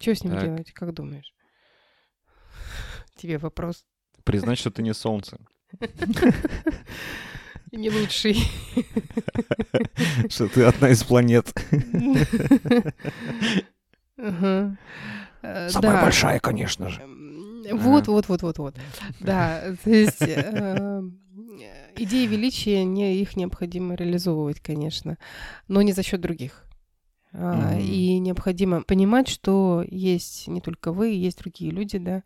[0.00, 0.42] Что с ним Так.
[0.44, 1.34] делать, как думаешь?
[3.16, 3.84] Тебе вопрос.
[4.24, 5.38] Признать, что ты не солнце.
[7.72, 8.34] Не лучший.
[10.30, 11.52] Что ты одна из планет.
[14.16, 17.02] Э, Самая большая, конечно же.
[17.72, 18.76] Вот, вот, вот, вот, вот.
[19.20, 21.02] Да, то есть э,
[21.98, 25.18] идеи величия, не, их необходимо реализовывать, конечно,
[25.68, 26.64] но не за счет других.
[27.32, 27.78] Мгм.
[27.78, 32.22] И необходимо понимать, что есть не только вы, есть другие люди, да,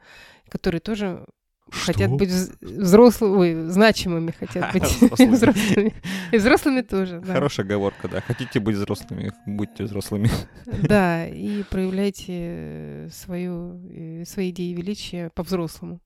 [0.48, 1.26] которые тоже
[1.70, 2.16] хотят Что?
[2.16, 4.82] быть вз- взрослыми, ой, значимыми хотят быть
[5.18, 5.94] Взрослыми.
[6.30, 7.32] И взрослыми тоже, да.
[7.32, 8.20] Хорошая оговорка, да.
[8.20, 10.30] Хотите быть взрослыми, будьте взрослыми.
[10.82, 16.00] Да, и проявляйте свою, э, свои идеи величия по-взрослому.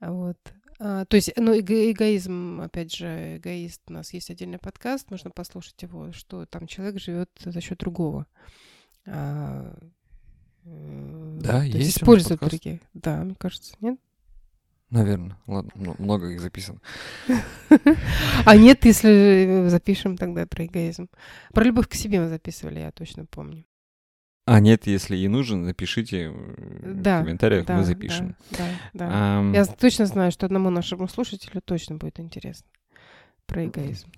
[0.00, 0.38] Вот.
[0.82, 5.30] А, то есть, ну, эго- эгоизм, опять же, эгоист, у нас есть отдельный подкаст, можно
[5.30, 8.26] послушать его, что там человек живет за счет другого.
[9.06, 9.76] А,
[10.64, 12.62] э, Да, есть использует подкаст.
[12.62, 12.80] других.
[12.94, 14.00] Да, мне кажется, нет?
[14.88, 15.36] Наверное.
[15.46, 16.80] Ладно, м- много их записано.
[18.46, 21.08] А нет, если запишем тогда про эгоизм.
[21.52, 23.64] Про любовь к себе мы записывали, я точно помню.
[24.52, 28.36] А нет, если и нужен, напишите э, Да, в комментариях, Да, мы запишем.
[28.50, 29.38] Да, да, да.
[29.38, 32.66] Ам, Я точно знаю, что одному нашему слушателю точно будет интересно
[33.46, 34.08] про эгоизм.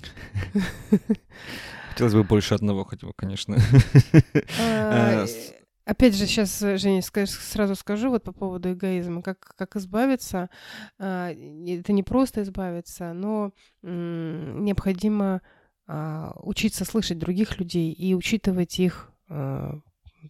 [1.90, 3.56] Хотелось бы больше одного хотя бы, конечно.
[4.58, 5.52] А, Э, с-
[5.84, 9.20] Опять же, сейчас, Женя, сразу скажу вот по поводу эгоизма.
[9.20, 10.48] Как, как избавиться?
[10.98, 15.42] А, Это не просто избавиться, но необходимо
[15.86, 19.80] а, учиться слышать других людей и учитывать их а,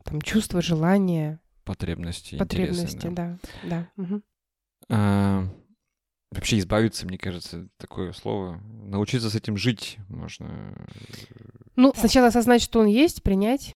[0.04, 3.06] там, чувства, желания, Потребности, интересы, потребности.
[3.08, 3.38] да.
[3.62, 3.88] Да, да.
[3.96, 4.22] мгм.
[4.88, 5.48] А,
[6.30, 8.58] Вообще избавиться, мне кажется, такое слово.
[8.86, 10.74] Научиться с этим жить можно.
[11.76, 13.74] Ну, сначала осознать, что он есть, принять,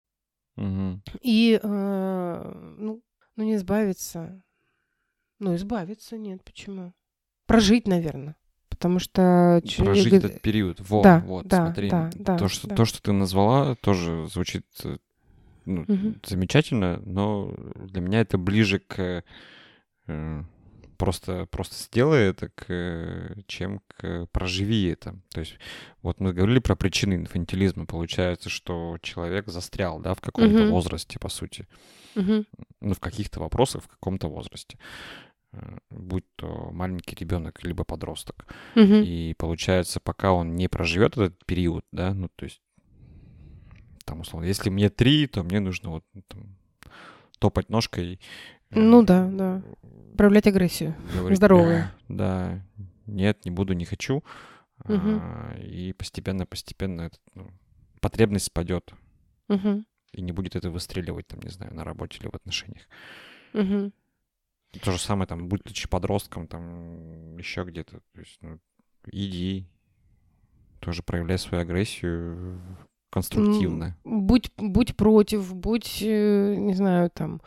[0.55, 1.01] Мгм.
[1.21, 3.01] И, э, ну,
[3.35, 4.43] ну, не избавиться.
[5.39, 6.93] Ну, избавиться нет, почему?
[7.47, 8.35] Прожить, наверное.
[8.69, 9.61] Потому что...
[9.77, 10.79] Прожить этот период.
[10.79, 11.89] Во, Да, вот, да, смотри.
[11.89, 12.75] да, да, то, что, да.
[12.75, 14.97] то, что ты назвала, тоже звучит э,
[15.65, 16.19] ну, Мгм.
[16.25, 19.23] замечательно, но для меня это ближе к
[20.07, 20.43] э,
[20.97, 25.19] просто, просто сделай это, к, э, чем к проживи это.
[25.33, 25.57] То есть
[26.01, 27.85] вот мы говорили про причины инфантилизма.
[27.85, 30.71] Получается, что человек застрял, да, в каком-то Мгм.
[30.71, 31.67] возрасте, по сути.
[32.15, 32.45] Мгм.
[32.81, 34.77] Ну, в каких-то вопросах в каком-то возрасте.
[35.51, 38.47] Э, Будь то маленький ребенок, либо подросток.
[38.75, 39.03] Мгм.
[39.03, 42.61] И получается, пока он не проживет этот период, да, ну, то есть,
[44.05, 46.55] там, условно, если мне три, то мне нужно вот ну, там,
[47.39, 48.19] топать ножкой.
[48.69, 49.61] э, Ну да, да.
[50.17, 50.95] Проявлять агрессию.
[51.13, 51.77] говорить, здоровую.
[51.77, 52.61] «Э, Да,
[53.07, 54.23] нет, не буду, не хочу.
[54.85, 55.19] Мгм.
[55.21, 57.49] А, И постепенно-постепенно этот, ну,
[58.01, 58.93] потребность спадет.
[59.47, 59.85] Мгм.
[60.13, 62.83] И не будет это выстреливать, там, не знаю, на работе или в отношениях.
[63.53, 63.91] Мгм.
[64.81, 67.99] То же самое, там, будучи подростком, там, еще где-то.
[68.13, 68.59] То есть, ну,
[69.11, 69.67] иди,
[70.79, 72.61] тоже проявляй свою агрессию,
[73.13, 73.95] конструктивно.
[74.03, 77.41] Будь, будь против, будь, э, не знаю, там,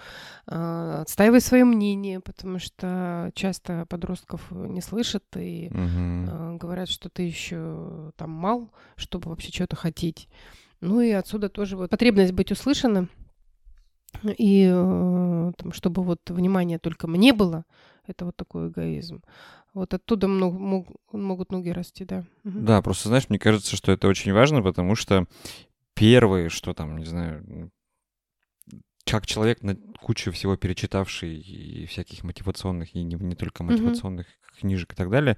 [0.47, 6.59] э, отстаивай свое мнение, потому что часто подростков не слышат и Мгм.
[6.59, 10.29] говорят, что ты еще там мал, чтобы вообще что-то хотеть.
[10.81, 13.09] Ну и отсюда тоже вот потребность быть услышанным.
[14.25, 17.65] И там, чтобы вот внимание только мне было,
[18.07, 19.23] это вот такой эгоизм.
[19.77, 22.25] Вот оттуда много, мог, могут ноги расти, да.
[22.45, 22.65] Мгм.
[22.65, 25.27] Да, просто, знаешь, мне кажется, что это очень важно, потому что
[25.93, 27.71] первое, что там, не знаю,
[29.05, 34.27] как человек на кучу всего перечитавший и всяких мотивационных, и не, не только мотивационных
[34.59, 35.37] книжек и так далее,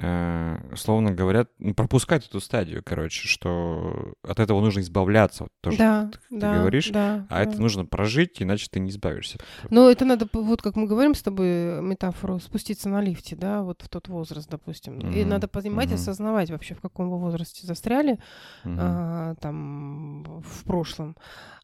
[0.00, 5.78] э, словно говорят, ну, пропускать эту стадию, короче, что от этого нужно избавляться, вот тоже,
[5.78, 7.42] да, ты да, говоришь, да, а да.
[7.42, 9.38] это нужно прожить, иначе ты не избавишься.
[9.70, 13.82] Но это надо, вот как мы говорим с тобой, метафору, спуститься на лифте, да, вот
[13.82, 14.98] в тот возраст, допустим.
[15.00, 15.96] И Мгм, надо понимать, мгм.
[15.96, 18.18] осознавать вообще, в каком вы возрасте застряли,
[18.64, 18.78] Мгм.
[18.78, 21.16] а, там, в прошлом.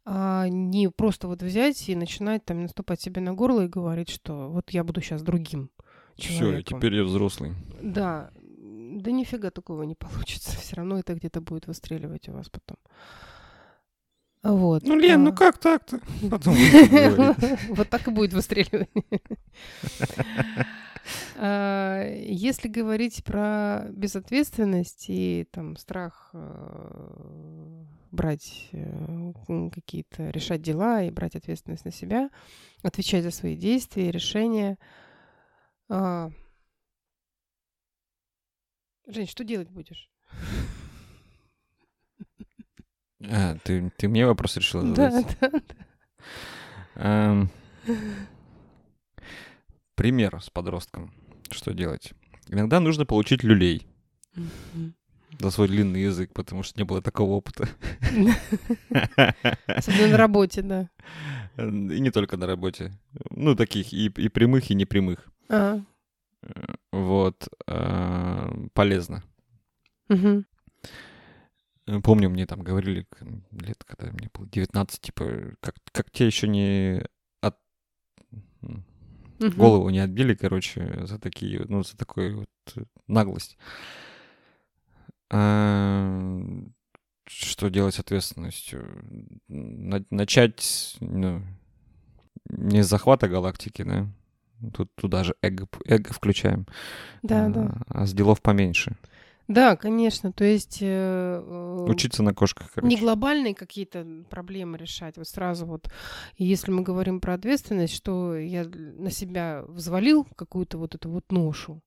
[0.04, 4.48] А не просто вот взять и начинать там наступать себе на горло и говорить, что
[4.48, 5.70] вот я буду сейчас другим
[6.16, 6.78] Все, человеком.
[6.78, 7.52] теперь я взрослый.
[7.82, 10.56] Да, да нифига такого не получится.
[10.58, 12.76] Все равно это где-то будет выстреливать у вас потом.
[14.42, 14.82] Вот.
[14.82, 16.00] Ну, Лен, ну а, как так-то?
[16.30, 16.56] Потом.
[17.68, 18.90] Вот так и будет выстреливать.
[21.36, 29.32] А, Если говорить про безответственность и там страх э, брать э,
[29.72, 32.30] какие-то, решать дела и брать ответственность на себя,
[32.82, 34.78] отвечать за свои действия и решения.
[35.94, 36.30] А,
[39.06, 40.08] Жень, что делать будешь?
[43.24, 45.38] А, ты, ты мне вопрос решила Да, задать?
[45.40, 45.50] да,
[46.96, 47.50] Эм,
[49.94, 51.12] Пример с подростком.
[51.50, 52.12] Что делать?
[52.48, 53.86] Иногда нужно получить люлей
[55.38, 57.68] за свой длинный язык, потому что не было такого опыта.
[59.66, 60.88] Особенно на работе, да.
[61.58, 62.92] И не только на работе.
[63.30, 65.28] Ну, таких и, и прямых, и непрямых.
[65.52, 65.80] А,
[66.92, 67.48] Вот.
[67.66, 69.22] э, Полезно.
[70.08, 73.06] Э, Помню, мне там говорили
[73.50, 77.04] лет, когда мне было 19, типа, как, как тебе еще не
[77.40, 77.56] от...
[78.60, 78.84] Мгм.
[79.56, 83.56] голову не отбили, короче, за такие, ну, за такую вот наглость.
[85.30, 86.30] А,
[87.26, 89.04] Что делать с ответственностью?
[89.48, 91.42] На- начать, ну,
[92.50, 94.08] не с захвата галактики, да?
[94.74, 96.66] Тут туда же эго, эго включаем.
[97.22, 97.82] Да, а, да.
[97.88, 98.96] А с делов поменьше.
[99.48, 100.32] Да, конечно.
[100.32, 102.94] То есть э, э, Учиться на кошках, короче.
[102.94, 105.16] не глобальные какие-то проблемы решать.
[105.16, 105.90] Вот сразу вот,
[106.36, 111.82] если мы говорим про ответственность, что я на себя взвалил какую-то вот эту вот ношу,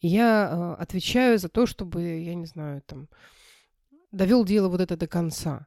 [0.00, 3.08] и я э, отвечаю за то, чтобы, я не знаю, там,
[4.12, 5.66] довел дело вот это до конца.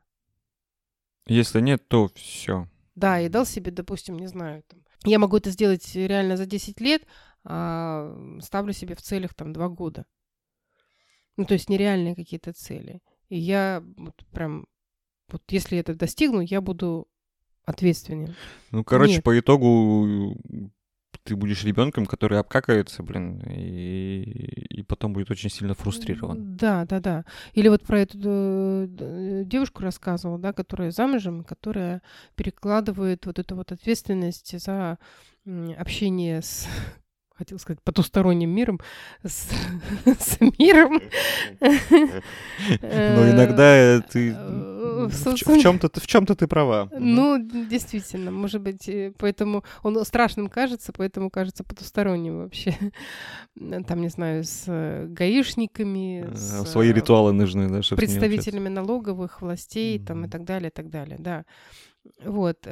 [1.27, 2.67] Если нет, то все.
[2.95, 6.79] Да, и дал себе, допустим, не знаю, там, я могу это сделать реально за 10
[6.81, 7.05] лет,
[7.43, 10.05] а ставлю себе в целях там 2 года.
[11.37, 13.01] Ну, то есть нереальные какие-то цели.
[13.29, 14.67] И я вот прям,
[15.29, 17.07] вот если это достигну, я буду
[17.63, 18.35] ответственен.
[18.71, 19.23] Ну, короче, Нет.
[19.23, 20.35] по итогу
[21.23, 24.21] ты будешь ребенком, который обкакается, блин, и,
[24.69, 26.55] и потом будет очень сильно фрустрирован.
[26.55, 27.25] Да, да, да.
[27.53, 32.01] Или вот про эту э, девушку рассказывала, да, которая замужем, которая
[32.35, 34.97] перекладывает вот эту вот ответственность за
[35.77, 36.67] общение с
[37.41, 38.79] хотел сказать, потусторонним миром,
[39.23, 39.49] с,
[40.05, 41.01] с миром.
[41.59, 46.89] Но иногда э, ты э, в чем-то в чем-то ты права.
[46.91, 47.37] Ну,
[47.69, 52.77] действительно, может быть, э, поэтому он страшным кажется, поэтому кажется потусторонним вообще.
[53.87, 59.41] Там, не знаю, с э, гаишниками, Э, с Свои э, ритуалы нужны, да, представителями налоговых
[59.41, 61.45] властей там и так далее, и так далее, да.
[62.23, 62.65] Вот.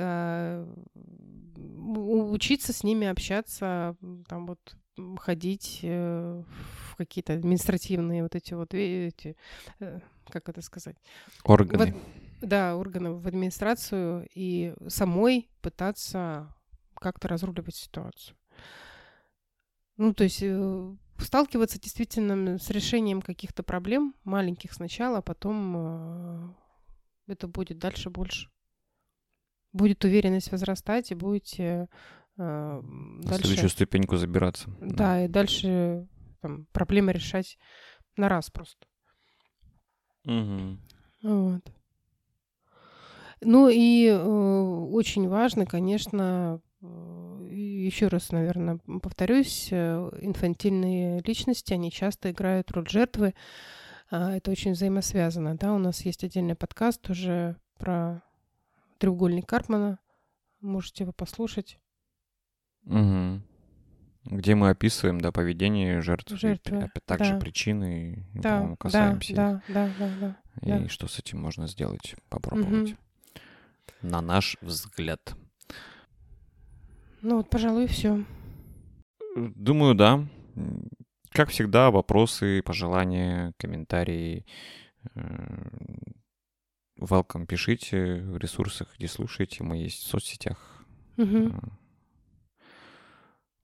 [1.89, 3.95] Учиться с ними общаться,
[4.27, 4.59] там вот
[5.17, 6.43] ходить э,
[6.91, 9.35] в какие-то административные вот эти вот, э, эти,
[9.79, 10.97] э, как это сказать?
[11.43, 11.93] Органы.
[11.93, 16.55] В да, органы в администрацию и самой пытаться
[16.95, 18.37] как-то разруливать ситуацию.
[19.97, 20.41] Ну, то есть
[21.17, 26.55] сталкиваться действительно с решением каких-то проблем, маленьких сначала, а потом
[27.27, 28.49] это будет дальше больше.
[29.71, 31.87] Будет уверенность возрастать, и будете
[32.37, 33.43] э, На дальше...
[33.45, 34.69] следующую ступеньку забираться.
[34.81, 36.07] Да, и дальше
[36.41, 37.57] там, проблемы решать
[38.17, 38.87] на раз просто.
[40.23, 40.79] Мгм.
[41.23, 41.61] Вот.
[43.41, 52.31] Ну и э, очень важно, конечно, еще раз, наверное, повторюсь, э, инфантильные личности, они часто
[52.31, 53.33] играют роль жертвы,
[54.11, 58.23] А, это очень взаимосвязано, да, у нас есть отдельный подкаст уже про
[58.99, 59.99] треугольник Карпмана,
[60.61, 61.79] можете его послушать.
[62.85, 63.41] Угу.
[64.25, 67.39] Где мы описываем, да, поведение жертв, Жертвы, и, опять также да.
[67.39, 69.35] причины, и, Да, по-моему, да, касаемся их.
[69.37, 70.37] да, да, да, да.
[70.61, 70.89] и да.
[70.89, 72.95] что с этим можно сделать, попробовать.
[74.01, 75.35] На наш взгляд.
[77.21, 78.23] Ну вот, пожалуй, все.
[79.35, 80.27] Думаю, да.
[81.31, 84.45] Как всегда, вопросы, пожелания, комментарии.
[86.99, 89.63] Welcome, пишите в ресурсах, где слушаете.
[89.63, 90.83] Мы есть в соцсетях.
[91.17, 91.53] Угу.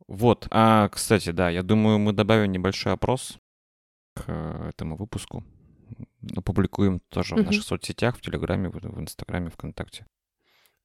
[0.07, 0.47] Вот.
[0.51, 3.38] А, кстати, да, я думаю, мы добавим небольшой опрос
[4.13, 5.43] к э, этому выпуску.
[6.36, 7.47] Опубликуем тоже в Мгм.
[7.47, 10.05] наших соцсетях, в Телеграме, в в Инстаграме, ВКонтакте.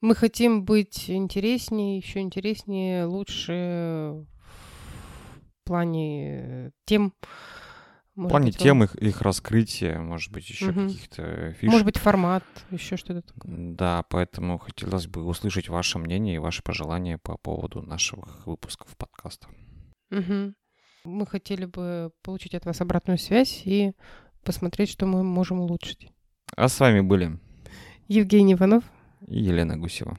[0.00, 7.14] Мы хотим быть интереснее, еще интереснее, лучше в плане э, тем.
[8.26, 10.88] В плане тем их, их раскрытия, может быть, еще Мгм.
[10.88, 11.70] каких-то фишек.
[11.70, 13.52] Может быть, формат, еще что-то такое.
[13.56, 19.48] Да, поэтому хотелось бы услышать ваше мнение и ваши пожелания по поводу наших выпусков подкаста.
[20.10, 20.54] Мгм.
[21.04, 23.92] Мы хотели бы получить от вас обратную связь и
[24.44, 26.08] посмотреть, что мы можем улучшить.
[26.56, 27.38] А с вами были
[28.08, 28.84] Евгений Иванов.
[29.26, 30.18] и Елена Гусева.